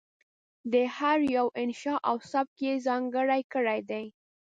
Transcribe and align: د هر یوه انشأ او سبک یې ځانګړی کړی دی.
د 0.73 0.75
هر 0.97 1.17
یوه 1.35 1.51
انشأ 1.61 1.95
او 2.09 2.15
سبک 2.31 2.55
یې 2.65 2.73
ځانګړی 2.87 3.41
کړی 3.53 3.79
دی. 3.89 4.05